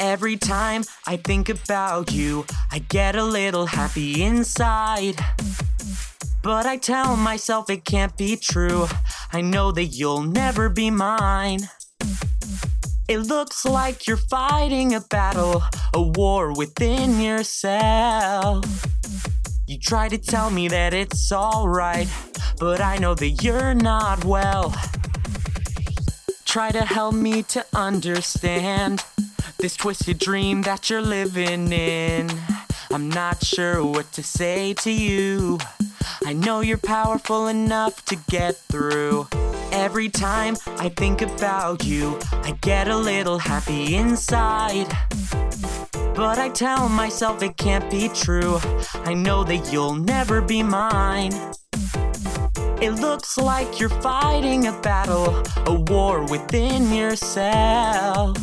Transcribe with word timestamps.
Every 0.00 0.36
time 0.36 0.84
I 1.06 1.16
think 1.16 1.48
about 1.48 2.12
you, 2.12 2.46
I 2.70 2.78
get 2.78 3.16
a 3.16 3.24
little 3.24 3.66
happy 3.66 4.22
inside. 4.22 5.16
But 6.42 6.66
I 6.66 6.76
tell 6.76 7.16
myself 7.16 7.68
it 7.68 7.84
can't 7.84 8.16
be 8.16 8.36
true. 8.36 8.86
I 9.32 9.40
know 9.40 9.72
that 9.72 9.86
you'll 9.86 10.22
never 10.22 10.68
be 10.68 10.90
mine. 10.90 11.68
It 13.08 13.18
looks 13.18 13.64
like 13.64 14.06
you're 14.06 14.16
fighting 14.16 14.94
a 14.94 15.00
battle, 15.00 15.62
a 15.92 16.02
war 16.02 16.52
within 16.54 17.20
yourself. 17.20 18.64
You 19.66 19.78
try 19.78 20.08
to 20.08 20.18
tell 20.18 20.50
me 20.50 20.68
that 20.68 20.94
it's 20.94 21.32
alright, 21.32 22.08
but 22.60 22.80
I 22.80 22.98
know 22.98 23.14
that 23.14 23.42
you're 23.42 23.74
not 23.74 24.24
well. 24.24 24.74
Try 26.44 26.70
to 26.70 26.82
help 26.82 27.14
me 27.14 27.42
to 27.44 27.66
understand 27.74 29.04
this 29.58 29.76
twisted 29.76 30.18
dream 30.18 30.62
that 30.62 30.88
you're 30.88 31.02
living 31.02 31.72
in. 31.72 32.30
I'm 32.92 33.08
not 33.08 33.44
sure 33.44 33.84
what 33.84 34.12
to 34.12 34.22
say 34.22 34.72
to 34.74 34.90
you. 34.90 35.58
I 36.24 36.32
know 36.32 36.60
you're 36.60 36.78
powerful 36.78 37.48
enough 37.48 38.04
to 38.04 38.16
get 38.30 38.56
through. 38.56 39.26
Every 39.72 40.08
time 40.08 40.56
I 40.78 40.90
think 40.90 41.22
about 41.22 41.84
you, 41.84 42.18
I 42.32 42.56
get 42.60 42.86
a 42.86 42.96
little 42.96 43.38
happy 43.38 43.96
inside. 43.96 44.86
But 46.14 46.38
I 46.38 46.50
tell 46.50 46.88
myself 46.88 47.42
it 47.42 47.56
can't 47.56 47.90
be 47.90 48.08
true. 48.10 48.58
I 49.04 49.14
know 49.14 49.42
that 49.42 49.72
you'll 49.72 49.94
never 49.94 50.40
be 50.40 50.62
mine. 50.62 51.32
It 52.80 52.92
looks 52.92 53.36
like 53.36 53.80
you're 53.80 53.88
fighting 53.88 54.68
a 54.68 54.80
battle, 54.82 55.42
a 55.66 55.74
war 55.74 56.24
within 56.30 56.92
yourself. 56.92 58.36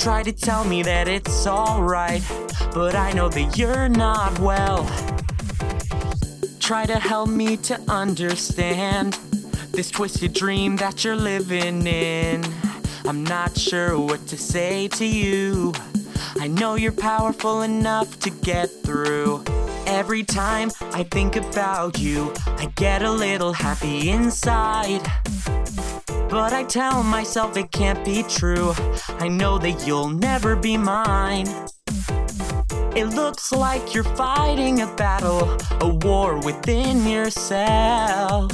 Try 0.00 0.22
to 0.22 0.32
tell 0.32 0.64
me 0.64 0.82
that 0.84 1.08
it's 1.08 1.46
alright, 1.46 2.22
but 2.72 2.94
I 2.94 3.12
know 3.12 3.28
that 3.28 3.58
you're 3.58 3.90
not 3.90 4.38
well. 4.38 4.88
Try 6.58 6.86
to 6.86 6.98
help 6.98 7.28
me 7.28 7.58
to 7.58 7.78
understand 7.86 9.18
this 9.72 9.90
twisted 9.90 10.32
dream 10.32 10.76
that 10.76 11.04
you're 11.04 11.16
living 11.16 11.86
in. 11.86 12.42
I'm 13.04 13.24
not 13.24 13.58
sure 13.58 14.00
what 14.00 14.26
to 14.28 14.38
say 14.38 14.88
to 14.88 15.04
you. 15.04 15.74
I 16.38 16.46
know 16.48 16.76
you're 16.76 16.92
powerful 16.92 17.60
enough 17.60 18.18
to 18.20 18.30
get 18.30 18.70
through. 18.70 19.44
Every 19.84 20.22
time 20.22 20.70
I 20.94 21.02
think 21.02 21.36
about 21.36 21.98
you, 21.98 22.32
I 22.46 22.72
get 22.74 23.02
a 23.02 23.10
little 23.10 23.52
happy 23.52 24.08
inside. 24.08 25.02
But 26.30 26.52
I 26.52 26.62
tell 26.62 27.02
myself 27.02 27.56
it 27.56 27.72
can't 27.72 28.04
be 28.04 28.22
true. 28.22 28.72
I 29.18 29.26
know 29.26 29.58
that 29.58 29.84
you'll 29.84 30.10
never 30.10 30.54
be 30.54 30.76
mine. 30.76 31.48
It 32.94 33.06
looks 33.06 33.50
like 33.50 33.94
you're 33.94 34.04
fighting 34.04 34.80
a 34.80 34.86
battle, 34.94 35.58
a 35.80 35.88
war 36.06 36.36
within 36.38 37.04
yourself. 37.04 38.52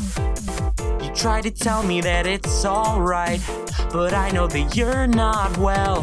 You 1.03 1.11
try 1.15 1.43
to 1.43 1.51
tell 1.51 1.83
me 1.83 2.01
that 2.01 2.27
it's 2.27 2.65
alright, 2.65 3.43
but 3.93 4.15
I 4.15 4.31
know 4.31 4.47
that 4.47 4.75
you're 4.75 5.07
not 5.07 5.57
well. 5.59 6.03